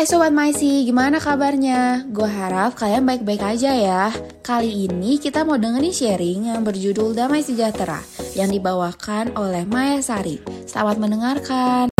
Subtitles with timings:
[0.00, 2.08] Hai Sobat Maisi, gimana kabarnya?
[2.08, 4.08] Gue harap kalian baik-baik aja ya.
[4.40, 8.00] Kali ini kita mau dengerin sharing yang berjudul Damai Sejahtera
[8.32, 10.40] yang dibawakan oleh Maya Sari.
[10.64, 11.92] Selamat mendengarkan.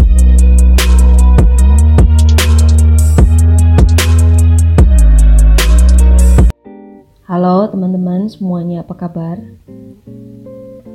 [7.28, 9.36] Halo teman-teman semuanya, apa kabar?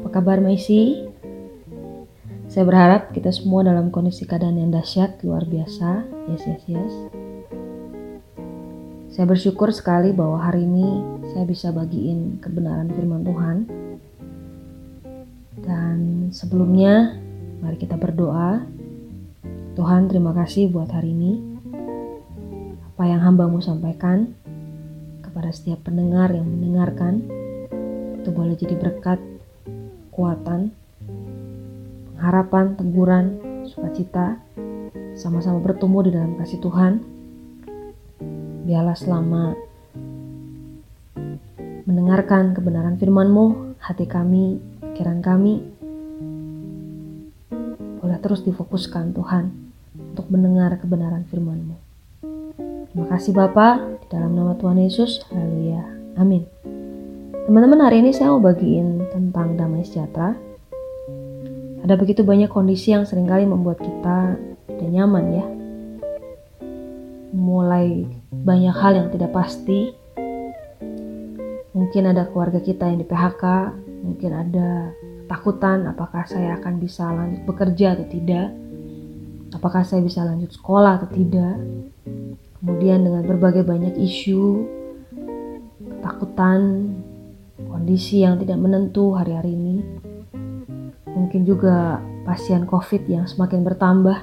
[0.02, 1.06] Apa kabar Maisi?
[2.56, 6.08] Saya berharap kita semua dalam kondisi keadaan yang dahsyat, luar biasa.
[6.32, 6.94] Yes, yes, yes.
[9.12, 11.04] Saya bersyukur sekali bahwa hari ini
[11.36, 13.58] saya bisa bagiin kebenaran firman Tuhan.
[15.68, 15.98] Dan
[16.32, 17.20] sebelumnya,
[17.60, 18.64] mari kita berdoa.
[19.76, 21.60] Tuhan, terima kasih buat hari ini.
[22.96, 24.32] Apa yang hambamu sampaikan
[25.20, 27.20] kepada setiap pendengar yang mendengarkan,
[28.16, 29.20] itu boleh jadi berkat,
[30.08, 30.72] kekuatan,
[32.26, 33.26] harapan, teguran,
[33.70, 34.42] sukacita,
[35.14, 37.06] sama-sama bertumbuh di dalam kasih Tuhan.
[38.66, 39.54] Biarlah selama
[41.86, 45.62] mendengarkan kebenaran firman-Mu, hati kami, pikiran kami,
[48.02, 49.54] boleh terus difokuskan Tuhan
[50.18, 51.78] untuk mendengar kebenaran firman-Mu.
[52.90, 55.86] Terima kasih Bapak, di dalam nama Tuhan Yesus, haleluya,
[56.18, 56.42] amin.
[57.46, 60.45] Teman-teman hari ini saya mau bagiin tentang damai sejahtera
[61.86, 65.46] ada begitu banyak kondisi yang sering kali membuat kita tidak nyaman ya.
[67.30, 69.94] Mulai banyak hal yang tidak pasti.
[71.78, 73.44] Mungkin ada keluarga kita yang di PHK,
[74.02, 78.50] mungkin ada ketakutan apakah saya akan bisa lanjut bekerja atau tidak.
[79.54, 81.62] Apakah saya bisa lanjut sekolah atau tidak.
[82.66, 84.66] Kemudian dengan berbagai banyak isu,
[86.02, 86.90] ketakutan,
[87.70, 89.76] kondisi yang tidak menentu hari-hari ini
[91.16, 94.18] mungkin juga pasien COVID yang semakin bertambah,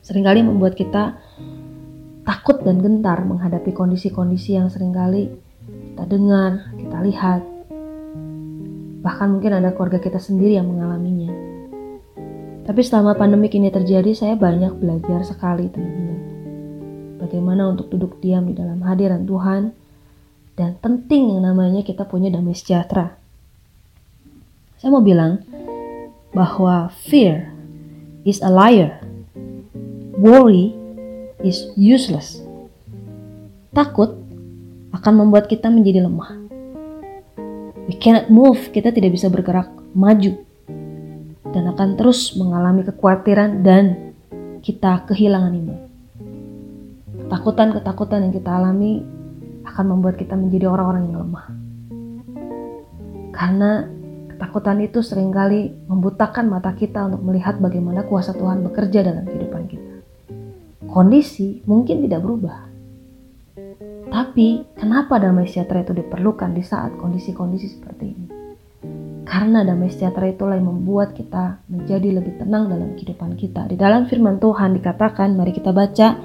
[0.00, 1.20] sering kali membuat kita
[2.24, 5.28] takut dan gentar menghadapi kondisi-kondisi yang sering kali
[6.00, 7.42] kita dengar, kita lihat.
[9.04, 11.28] Bahkan mungkin ada keluarga kita sendiri yang mengalaminya.
[12.64, 16.18] Tapi selama pandemik ini terjadi, saya banyak belajar sekali teman-teman.
[17.20, 19.76] Bagaimana untuk duduk diam di dalam hadiran Tuhan,
[20.56, 23.19] dan penting yang namanya kita punya damai sejahtera.
[24.80, 25.44] Saya mau bilang
[26.32, 27.52] bahwa fear
[28.24, 29.04] is a liar.
[30.16, 30.72] Worry
[31.44, 32.40] is useless.
[33.76, 34.16] Takut
[34.96, 36.32] akan membuat kita menjadi lemah.
[37.92, 40.48] We cannot move, kita tidak bisa bergerak maju
[41.52, 44.16] dan akan terus mengalami kekhawatiran dan
[44.64, 45.78] kita kehilangan iman.
[47.28, 49.04] Ketakutan-ketakutan yang kita alami
[49.68, 51.46] akan membuat kita menjadi orang-orang yang lemah.
[53.36, 53.99] Karena
[54.40, 59.68] Ketakutan itu sering kali membutakan mata kita untuk melihat bagaimana kuasa Tuhan bekerja dalam kehidupan
[59.68, 60.00] kita.
[60.88, 62.64] Kondisi mungkin tidak berubah.
[64.08, 68.26] Tapi kenapa damai sejahtera itu diperlukan di saat kondisi-kondisi seperti ini?
[69.28, 73.68] Karena damai sejahtera itulah yang membuat kita menjadi lebih tenang dalam kehidupan kita.
[73.68, 76.16] Di dalam firman Tuhan dikatakan, mari kita baca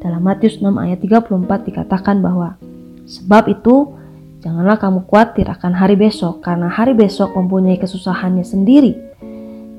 [0.00, 2.56] dalam Matius 6 ayat 34 dikatakan bahwa
[3.04, 3.97] sebab itu
[4.38, 8.94] Janganlah kamu khawatir akan hari besok, karena hari besok mempunyai kesusahannya sendiri.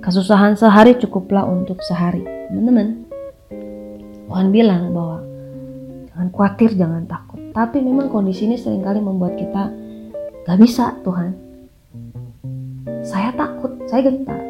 [0.04, 2.20] Kesusahan sehari cukuplah untuk sehari.
[2.52, 3.08] Teman-teman,
[4.28, 5.24] Tuhan bilang bahwa
[6.12, 7.40] jangan khawatir, jangan takut.
[7.56, 9.72] Tapi memang kondisi ini sering kali membuat kita
[10.44, 11.32] gak bisa Tuhan.
[13.08, 14.44] Saya takut, saya gentar.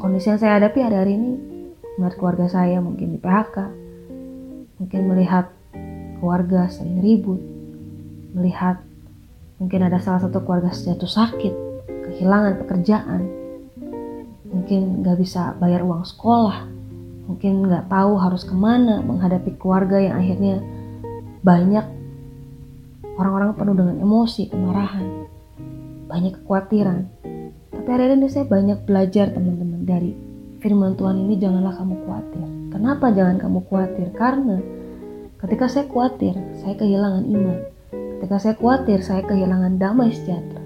[0.00, 1.32] Kondisi yang saya hadapi hari-hari ini,
[2.00, 3.56] melihat keluarga saya mungkin di PHK,
[4.80, 5.52] mungkin melihat
[6.16, 7.38] keluarga sering ribut,
[8.32, 8.80] melihat
[9.62, 11.54] Mungkin ada salah satu keluarga jatuh sakit,
[11.86, 13.22] kehilangan pekerjaan,
[14.50, 16.66] mungkin gak bisa bayar uang sekolah,
[17.30, 20.58] mungkin gak tahu harus ke mana menghadapi keluarga yang akhirnya
[21.46, 21.86] banyak
[23.14, 25.30] orang-orang penuh dengan emosi, kemarahan,
[26.10, 27.06] banyak kekhawatiran.
[27.70, 30.10] Tapi hari ini saya banyak belajar teman-teman dari
[30.58, 32.46] firman Tuhan ini janganlah kamu khawatir.
[32.70, 34.08] Kenapa jangan kamu khawatir?
[34.14, 34.58] Karena
[35.42, 37.71] ketika saya khawatir, saya kehilangan iman.
[38.22, 40.62] Ketika saya khawatir, saya kehilangan damai sejahtera.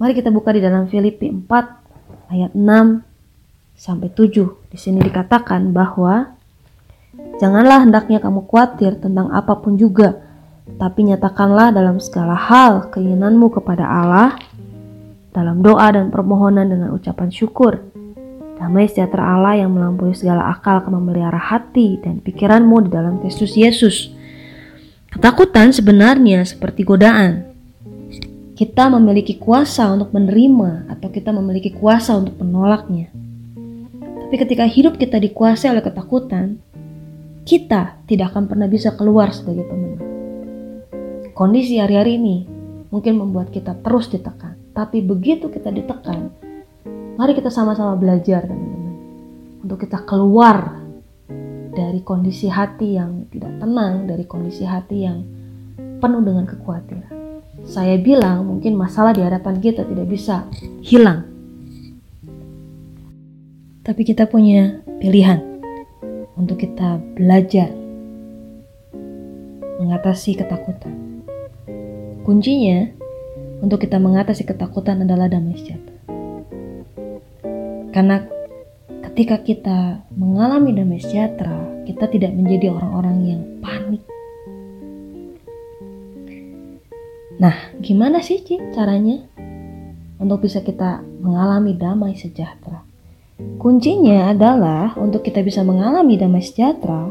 [0.00, 4.48] Mari kita buka di dalam Filipi 4 ayat 6 sampai 7.
[4.72, 6.32] Di sini dikatakan bahwa
[7.36, 10.16] janganlah hendaknya kamu khawatir tentang apa pun juga,
[10.80, 14.40] tapi nyatakanlah dalam segala hal keinginanmu kepada Allah
[15.36, 17.92] dalam doa dan permohonan dengan ucapan syukur.
[18.56, 23.52] Damai sejahtera Allah yang melampaui segala akal akan memelihara hati dan pikiranmu di dalam Kristus
[23.52, 24.16] Yesus.
[25.08, 27.48] Ketakutan sebenarnya seperti godaan.
[28.52, 33.08] Kita memiliki kuasa untuk menerima atau kita memiliki kuasa untuk menolaknya.
[34.28, 36.60] Tapi ketika hidup kita dikuasai oleh ketakutan,
[37.48, 40.04] kita tidak akan pernah bisa keluar sebagai pemenang.
[41.32, 42.36] Kondisi hari-hari ini
[42.92, 46.28] mungkin membuat kita terus ditekan, tapi begitu kita ditekan,
[47.16, 48.94] mari kita sama-sama belajar teman-teman
[49.64, 50.77] untuk kita keluar
[51.78, 55.22] dari kondisi hati yang tidak tenang, dari kondisi hati yang
[56.02, 57.14] penuh dengan kekhawatiran.
[57.62, 60.42] Saya bilang mungkin masalah di hadapan kita tidak bisa
[60.82, 61.22] hilang.
[63.86, 65.38] Tapi kita punya pilihan
[66.34, 67.70] untuk kita belajar
[69.78, 71.22] mengatasi ketakutan.
[72.26, 72.90] Kuncinya
[73.62, 75.98] untuk kita mengatasi ketakutan adalah damai sejahtera.
[77.94, 78.37] Karena
[79.18, 79.78] ketika kita
[80.14, 83.98] mengalami damai sejahtera, kita tidak menjadi orang-orang yang panik.
[87.42, 89.26] Nah, gimana sih Ci caranya
[90.22, 92.86] untuk bisa kita mengalami damai sejahtera?
[93.58, 97.10] Kuncinya adalah untuk kita bisa mengalami damai sejahtera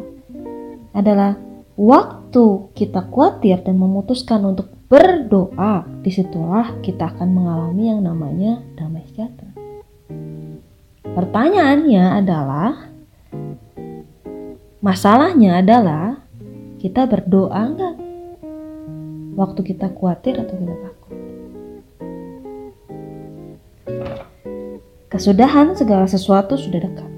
[0.96, 1.36] adalah
[1.76, 9.04] waktu kita khawatir dan memutuskan untuk berdoa, di situlah kita akan mengalami yang namanya damai
[9.12, 9.47] sejahtera.
[11.18, 12.94] Pertanyaannya adalah,
[14.86, 16.22] masalahnya adalah
[16.78, 17.98] kita berdoa enggak?
[19.34, 21.18] Waktu kita khawatir atau kita takut?
[25.10, 27.10] Kesudahan segala sesuatu sudah dekat.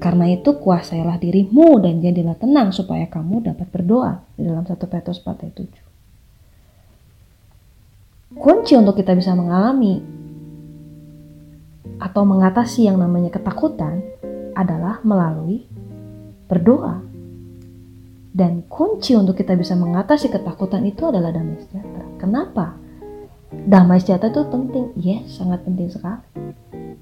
[0.00, 5.20] Karena itu kuasailah dirimu dan jadilah tenang supaya kamu dapat berdoa di dalam 1 Petrus
[5.20, 5.68] 4 ayat
[8.32, 8.40] 7.
[8.40, 10.17] Kunci untuk kita bisa mengalami
[11.98, 14.02] atau mengatasi yang namanya ketakutan
[14.54, 15.66] adalah melalui
[16.46, 17.02] berdoa.
[18.34, 22.06] Dan kunci untuk kita bisa mengatasi ketakutan itu adalah damai sejahtera.
[22.22, 22.78] Kenapa?
[23.50, 26.22] Damai sejahtera itu penting, yes, sangat penting sekali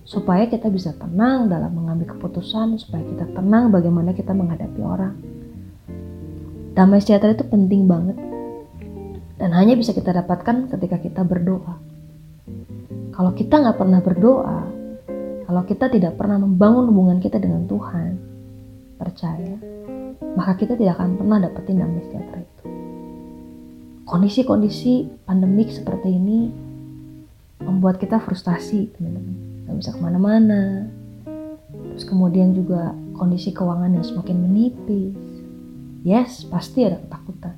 [0.06, 5.18] supaya kita bisa tenang dalam mengambil keputusan, supaya kita tenang bagaimana kita menghadapi orang.
[6.78, 8.14] Damai sejahtera itu penting banget
[9.36, 11.82] dan hanya bisa kita dapatkan ketika kita berdoa.
[13.10, 14.75] Kalau kita nggak pernah berdoa,
[15.46, 18.18] kalau kita tidak pernah membangun hubungan kita dengan Tuhan,
[18.98, 19.54] percaya,
[20.34, 22.64] maka kita tidak akan pernah dapetin damai sejahtera itu.
[24.06, 26.50] Kondisi-kondisi pandemik seperti ini
[27.62, 29.34] membuat kita frustasi, teman-teman.
[29.66, 30.62] Nggak bisa ke mana-mana.
[31.94, 35.14] Terus kemudian juga kondisi keuangan yang semakin menipis.
[36.02, 37.54] Yes pasti ada ketakutan.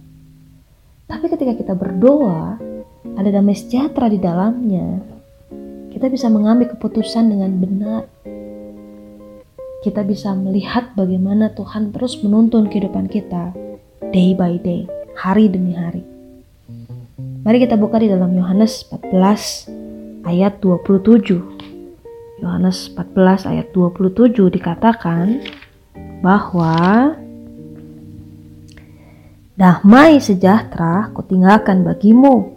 [1.08, 2.60] Tapi ketika kita berdoa
[3.16, 5.07] ada damai sejahtera di dalamnya
[5.98, 8.06] kita bisa mengambil keputusan dengan benar
[9.82, 13.50] kita bisa melihat bagaimana Tuhan terus menuntun kehidupan kita
[14.14, 16.02] day by day, hari demi hari.
[17.46, 22.42] Mari kita buka di dalam Yohanes 14 ayat 27.
[22.42, 25.42] Yohanes 14 ayat 27 dikatakan
[26.22, 26.74] bahwa
[29.58, 32.54] Damai sejahtera kutinggalkan bagimu,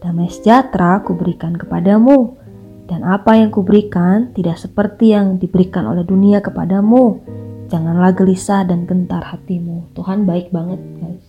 [0.00, 2.37] damai sejahtera kuberikan kepadamu,
[2.88, 7.20] dan apa yang kuberikan tidak seperti yang diberikan oleh dunia kepadamu.
[7.68, 9.92] Janganlah gelisah dan gentar hatimu.
[9.92, 11.24] Tuhan baik banget guys.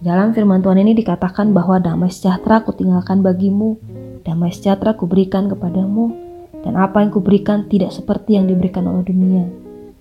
[0.00, 3.76] Dalam firman Tuhan ini dikatakan bahwa damai sejahtera kutinggalkan bagimu,
[4.24, 6.16] damai sejahtera kuberikan kepadamu,
[6.64, 9.44] dan apa yang kuberikan tidak seperti yang diberikan oleh dunia.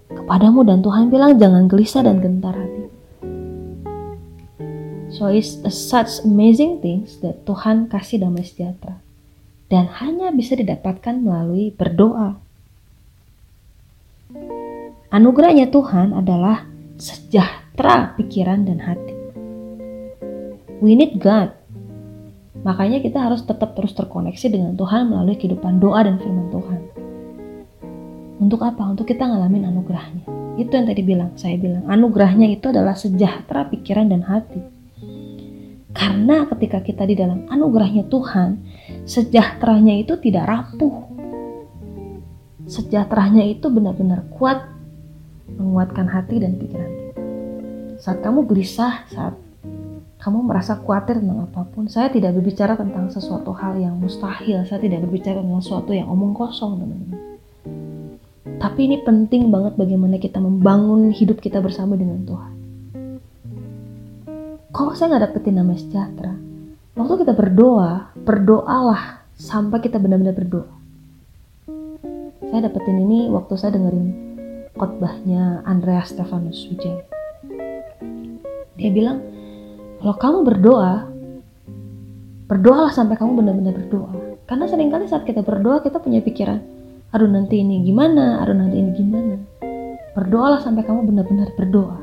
[0.08, 2.88] Kepadamu dan Tuhan bilang jangan gelisah dan gentar hati.
[5.12, 9.09] So it's such amazing things that Tuhan kasih damai sejahtera.
[9.70, 12.42] Dan hanya bisa didapatkan melalui berdoa.
[15.14, 16.66] Anugerahnya Tuhan adalah
[16.98, 19.16] sejahtera pikiran dan hati.
[20.82, 21.60] We need God
[22.60, 26.82] Makanya kita harus tetap terus terkoneksi dengan Tuhan melalui kehidupan doa dan firman Tuhan.
[28.40, 28.84] Untuk apa?
[28.84, 30.24] Untuk kita ngalamin anugerahnya.
[30.60, 34.60] Itu yang tadi bilang, saya bilang anugerahnya itu adalah sejahtera pikiran dan hati.
[35.96, 38.60] Karena ketika kita di dalam anugerahnya Tuhan,
[39.06, 41.10] sejahteranya itu tidak rapuh.
[42.70, 44.62] Sejahteranya itu benar-benar kuat
[45.50, 46.92] menguatkan hati dan pikiran.
[47.98, 49.36] Saat kamu gelisah, saat
[50.20, 51.88] kamu merasa khawatir tentang apa pun.
[51.88, 54.68] Saya tidak berbicara tentang sesuatu hal yang mustahil.
[54.68, 57.20] Saya tidak berbicara tentang sesuatu yang omong kosong, teman-teman.
[58.60, 62.54] Tapi ini penting banget bagaimana kita membangun hidup kita bersama dengan Tuhan.
[64.76, 66.36] Kalau saya nggak dapetin nama sejahtera,
[67.00, 70.68] waktu kita berdoa, berdoalah sampai kita benar-benar berdoa.
[72.52, 74.08] Saya dapetin ini waktu saya dengerin
[74.76, 77.08] khotbahnya Andreas Stefanus Wijaya.
[78.76, 79.24] Dia bilang,
[80.04, 81.08] kalau kamu berdoa,
[82.52, 84.12] berdoalah sampai kamu benar-benar berdoa.
[84.44, 86.60] Karena sering kali saat kita berdoa kita punya pikiran,
[87.16, 89.36] aduh nanti ini gimana, aduh nanti ini gimana.
[90.18, 91.96] Berdoalah sampai kamu benar-benar berdoa.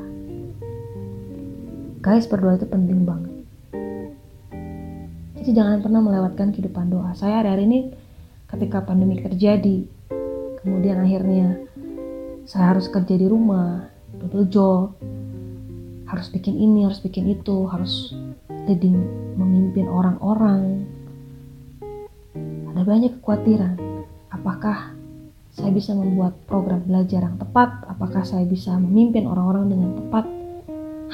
[2.01, 3.26] Guys, berdoa itu penting banget.
[5.47, 7.15] Jadi jangan pernah melewatkan kehidupan doa.
[7.15, 7.79] Saya hari-hari ini
[8.51, 9.87] ketika pandemi terjadi,
[10.59, 11.63] kemudian akhirnya
[12.43, 13.87] saya harus kerja di rumah,
[14.19, 14.91] double job,
[16.03, 18.11] harus bikin ini, harus bikin itu, harus
[18.67, 18.99] leading,
[19.39, 20.83] memimpin orang-orang.
[22.75, 23.79] Ada banyak kekhawatiran.
[24.35, 24.99] Apakah
[25.55, 27.87] saya bisa membuat program belajar yang tepat?
[27.87, 30.27] Apakah saya bisa memimpin orang-orang dengan tepat?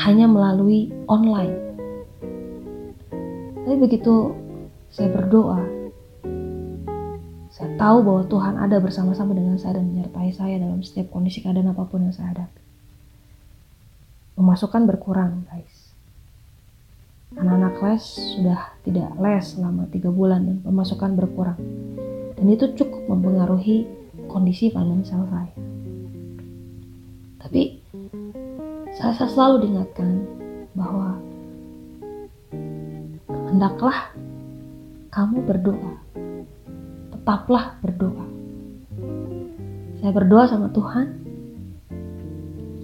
[0.01, 1.72] Hanya melalui online.
[3.63, 4.35] Tapi begitu
[4.91, 5.63] saya berdoa,
[7.47, 11.71] saya tahu bahwa Tuhan ada bersama-sama dengan saya dan menyertai saya dalam setiap kondisi keadaan
[11.71, 12.61] apa pun yang saya hadapi.
[14.35, 15.95] Pemasukan berkurang guys.
[17.39, 18.03] Anak-anak les
[18.35, 21.57] sudah tidak les selama tiga bulan dan pemasukan berkurang.
[22.35, 23.87] Dan itu cukup mempengaruhi
[24.27, 25.55] kondisi finansial saya.
[27.39, 27.79] Tapi
[28.91, 30.09] saya selalu diingatkan
[30.75, 31.15] bahwa
[33.53, 34.09] hendaklah
[35.13, 35.93] kamu berdoa
[37.13, 38.25] tetaplah berdoa
[40.01, 41.23] saya berdoa sama Tuhan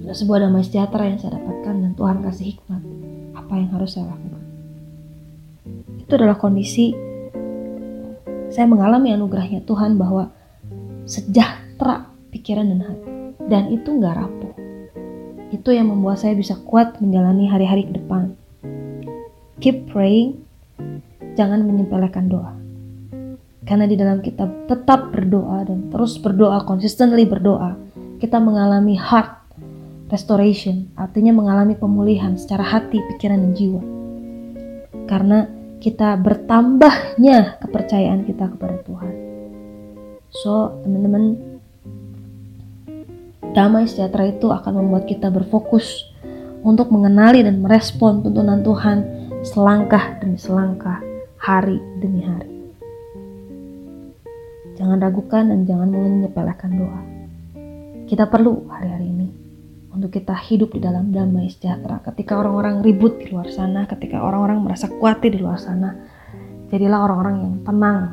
[0.10, 2.82] ada sebuah damai sejahtera yang saya dapatkan dan Tuhan kasih hikmat
[3.38, 4.42] apa yang harus saya lakukan.
[6.02, 6.98] Itu adalah kondisi
[8.50, 10.34] saya mengalami anugerahnya Tuhan bahwa
[11.06, 13.12] sejahtera pikiran dan hati
[13.54, 14.54] dan itu nggak rapuh.
[15.54, 18.34] Itu yang membuat saya bisa kuat menjalani hari-hari ke depan.
[19.62, 20.42] Keep praying,
[21.39, 22.51] jangan menyepelekan doa.
[23.63, 27.79] Karena di dalam kita tetap berdoa dan terus berdoa, consistently berdoa,
[28.19, 29.39] kita mengalami heart
[30.12, 33.81] restoration, artinya mengalami pemulihan secara hati, pikiran, dan jiwa.
[35.08, 35.48] Karena
[35.79, 39.13] kita bertambahnya kepercayaan kita kepada Tuhan.
[40.43, 41.39] So, teman-teman,
[43.55, 46.10] damai sejahtera itu akan membuat kita berfokus
[46.65, 48.98] untuk mengenali dan merespon tuntunan Tuhan
[49.46, 51.00] selangkah demi selangkah,
[51.50, 52.62] hari demi hari.
[54.77, 57.01] Jangan ragukan dan jangan menyepelekan doa.
[58.06, 59.27] Kita perlu hari-hari ini
[59.89, 62.06] untuk kita hidup di dalam damai sejahtera.
[62.06, 65.98] Ketika orang-orang ribut di luar sana, ketika orang-orang merasa khawatir di luar sana,
[66.70, 68.03] jadilah orang-orang yang tenang.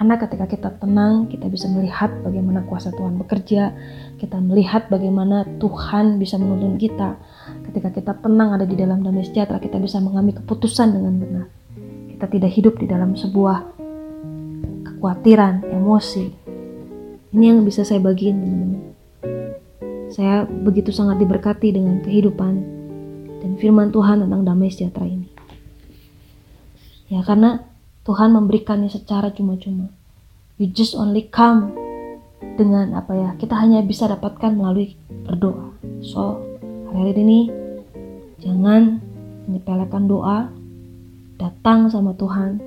[0.00, 3.76] Karena ketika kita tenang, kita bisa melihat bagaimana kuasa Tuhan bekerja,
[4.16, 7.20] kita melihat bagaimana Tuhan bisa menuntun kita.
[7.68, 11.59] Ketika kita tenang ada di dalam damai sejahtera, kita bisa mengambil keputusan dengan benar.
[12.20, 13.64] Kita tidak hidup di dalam sebuah
[14.84, 16.28] kekhawatiran, emosi.
[17.32, 18.90] Ini yang bisa saya bagiin teman-teman
[20.10, 22.54] saya begitu sangat diberkati dengan kehidupan
[23.40, 25.30] dan firman Tuhan tentang damai sejahtera ini.
[27.06, 27.62] Ya karena
[28.02, 29.88] Tuhan memberikannya secara cuma-cuma.
[30.58, 31.72] You just only come
[32.58, 35.78] dengan apa ya kita hanya bisa dapatkan melalui berdoa.
[36.02, 36.42] So
[36.90, 37.40] hari-hari ini
[38.42, 38.98] jangan
[39.46, 40.50] menyepelekan doa,
[41.40, 42.60] datang sama Tuhan.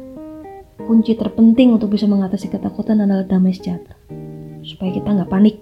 [0.90, 3.94] Kunci terpenting untuk bisa mengatasi ketakutan adalah damai sejahtera.
[4.66, 5.62] Supaya kita nggak panik,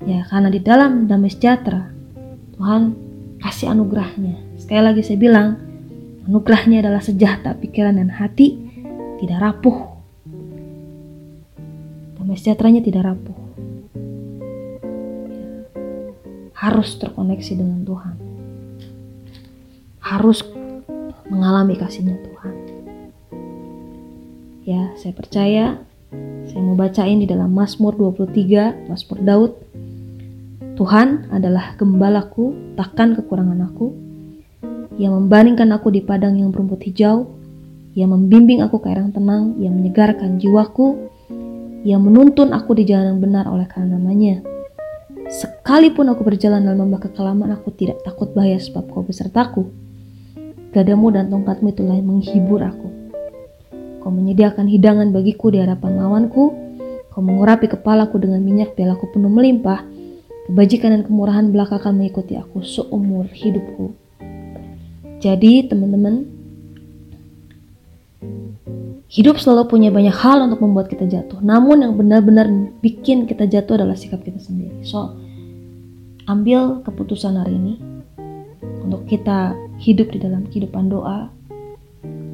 [0.00, 1.92] Ya, karena di dalam damai sejahtera,
[2.56, 2.96] Tuhan
[3.36, 4.56] kasih anugerahnya.
[4.56, 5.60] Sekali lagi saya bilang,
[6.24, 8.56] anugerahnya adalah sejahtera pikiran dan hati,
[9.20, 9.92] tidak rapuh.
[12.16, 13.36] Damai sejahteranya tidak rapuh.
[16.56, 18.16] Harus terkoneksi dengan Tuhan.
[20.00, 20.40] Harus
[21.30, 22.54] mengalami kasihnya Tuhan.
[24.66, 25.64] Ya, saya percaya
[26.50, 29.52] saya mau bacain di dalam Mazmur 23, Mazmur Daud
[30.80, 33.92] Tuhan adalah gembalaku, takkan kekurangan aku.
[34.96, 37.28] Ia membandingkan aku di padang yang berumput hijau.
[37.92, 39.60] Ia membimbing aku ke air yang tenang.
[39.60, 41.12] Ia menyegarkan jiwaku.
[41.84, 44.40] Ia menuntun aku di jalan yang benar oleh karena namanya.
[45.28, 49.68] Sekalipun aku berjalan dalam lembah kekelaman, aku tidak takut bahaya sebab kau besertaku.
[50.70, 52.88] Gadamu dan tongkatmu itulah yang menghibur aku.
[54.00, 56.54] Kau menyediakan hidangan bagiku di hadapan lawanku.
[57.10, 59.82] Kau mengurapi kepalaku dengan minyak, pialaku penuh melimpah.
[60.46, 63.98] Kebajikan dan kemurahan belaka akan mengikuti aku seumur hidupku.
[65.20, 66.26] Jadi teman-teman,
[69.10, 71.42] hidup selalu punya banyak hal untuk membuat kita jatuh.
[71.42, 72.46] Namun yang benar-benar
[72.78, 74.86] bikin kita jatuh adalah sikap kita sendiri.
[74.86, 75.18] So,
[76.30, 77.89] ambil keputusan hari ini
[78.80, 81.28] untuk kita hidup di dalam kehidupan doa.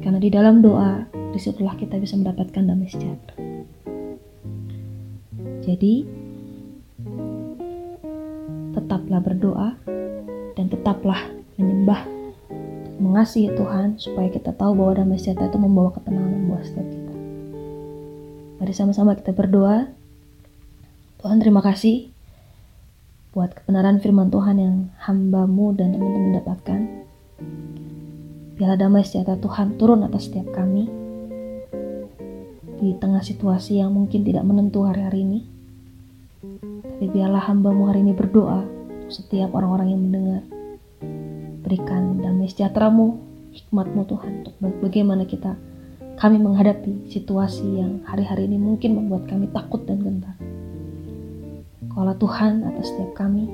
[0.03, 1.03] Karena di dalam doa,
[1.35, 3.35] di situlah kita bisa mendapatkan damai sejahtera.
[5.67, 6.07] Jadi,
[8.71, 9.69] tetaplah berdoa
[10.55, 11.27] dan tetaplah
[11.59, 12.07] menyembah
[12.97, 17.13] mengasihi Tuhan supaya kita tahu bahwa damai sejahtera itu membawa ketenangan buat setiap kita.
[18.57, 19.91] Mari sama-sama kita berdoa.
[21.21, 22.16] Tuhan terima kasih
[23.37, 26.79] buat kebenaran firman Tuhan yang hambamu dan teman-teman dapatkan.
[28.57, 30.89] Biarlah damai sejahtera Tuhan turun atas setiap kami
[32.81, 35.39] di tengah situasi yang mungkin tidak menentu hari-hari ini.
[36.81, 38.65] Tapi biarlah hambamu hari ini berdoa
[39.05, 40.41] untuk setiap orang-orang yang mendengar.
[41.61, 43.21] Berikan damai sejahteramu,
[43.53, 45.53] hikmatmu Tuhan untuk bagaimana kita
[46.17, 50.56] kami menghadapi situasi yang hari-hari ini mungkin membuat kami takut dan gentar.
[51.85, 53.45] Kaulah Tuhan atas setiap kami.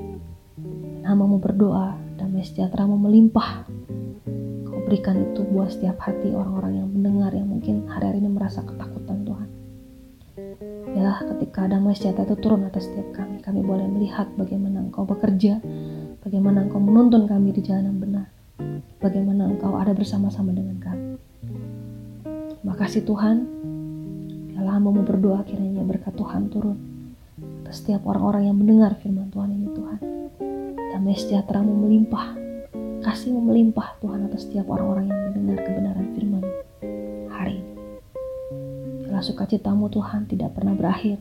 [1.04, 3.68] Namamu berdoa, damai sejahtera mu melimpah.
[4.64, 9.28] Kau berikan itu buat setiap hati orang-orang yang mendengar yang mungkin hari-hari ini merasa ketakutan
[9.28, 9.48] Tuhan.
[10.96, 15.60] Yalah ketika damai sejahtera itu turun atas setiap kami, kami boleh melihat bagaimana Engkau bekerja,
[16.24, 18.32] bagaimana Engkau menuntun kami di jalan yang benar,
[19.04, 21.20] bagaimana Engkau ada bersama-sama dengan kami.
[22.56, 23.36] Terima kasih Tuhan,
[24.48, 26.93] biarlah hambamu berdoa kiranya berkat Tuhan turun
[27.74, 29.98] setiap orang-orang yang mendengar firman Tuhan ini Tuhan.
[30.94, 32.38] Damai sejahtera-Mu melimpah,
[33.02, 36.44] kasih-Mu melimpah Tuhan atas setiap orang-orang yang mendengar kebenaran firman
[37.34, 37.74] hari ini.
[39.02, 41.18] Biarlah sukacitamu Tuhan tidak pernah berakhir.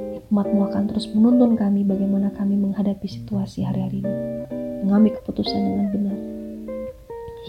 [0.00, 4.14] Hikmat-Mu akan terus menuntun kami bagaimana kami menghadapi situasi hari-hari ini.
[4.88, 6.16] Mengambil keputusan dengan benar.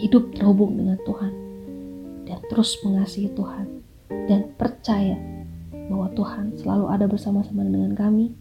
[0.04, 1.32] Hidup terhubung dengan Tuhan.
[2.28, 3.88] Dan terus mengasihi Tuhan.
[4.28, 5.31] Dan percaya
[5.92, 8.32] bahwa Tuhan selalu ada bersama-sama dengan kami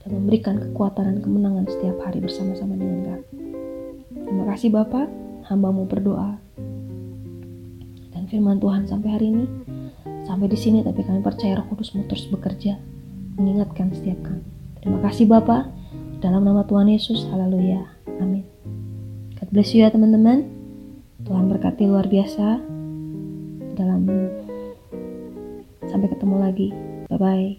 [0.00, 3.26] dan memberikan kekuatan dan kemenangan setiap hari bersama-sama dengan kami.
[4.14, 5.10] Terima kasih Bapak,
[5.50, 6.38] hambamu berdoa.
[8.14, 9.44] Dan firman Tuhan sampai hari ini,
[10.24, 12.78] sampai di sini tapi kami percaya roh kudus terus bekerja,
[13.34, 14.46] mengingatkan setiap kami.
[14.80, 15.68] Terima kasih Bapak,
[16.22, 17.84] dalam nama Tuhan Yesus, haleluya,
[18.22, 18.46] amin.
[19.36, 20.46] God bless you ya teman-teman.
[21.26, 22.60] Tuhan berkati luar biasa
[23.76, 24.08] dalam
[25.84, 26.89] sampai ketemu lagi.
[27.10, 27.58] Bye-bye.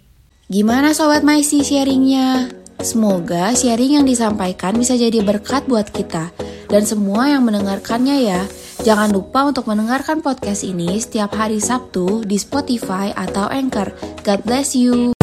[0.52, 2.52] Gimana Sobat Maisi sharingnya?
[2.82, 6.34] Semoga sharing yang disampaikan bisa jadi berkat buat kita
[6.72, 8.42] dan semua yang mendengarkannya ya.
[8.82, 13.94] Jangan lupa untuk mendengarkan podcast ini setiap hari Sabtu di Spotify atau Anchor.
[14.26, 15.14] God bless you.